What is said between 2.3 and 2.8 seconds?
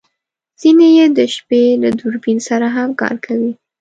سره